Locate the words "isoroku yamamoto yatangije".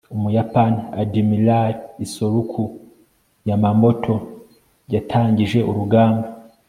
2.05-5.59